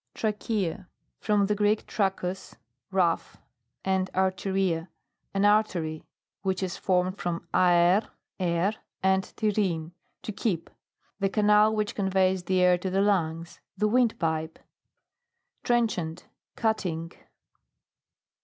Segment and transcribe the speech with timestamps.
[0.15, 0.87] TRACHEA.
[1.19, 2.55] From the Greek, trachus,
[2.89, 3.37] rough,
[3.85, 4.87] and or/eria,
[5.35, 6.03] an artery,
[6.41, 8.09] which is formed from aer,
[8.39, 9.91] air, and terein,
[10.23, 10.71] to keep.
[11.19, 13.59] The canal which conveys the air to the lungs.
[13.77, 14.57] The windpipe.
[15.63, 16.25] TRENCHANT.
[16.55, 17.11] Cutting.